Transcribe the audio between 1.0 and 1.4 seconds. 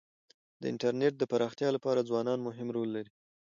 د